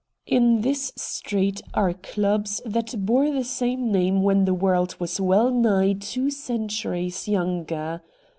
[0.25, 4.53] In this street are clubs 96 RED DIAMONDS that bore the same name when the
[4.55, 8.01] world was well nigh two centuries younger.